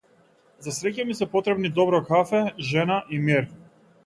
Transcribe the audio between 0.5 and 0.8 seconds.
За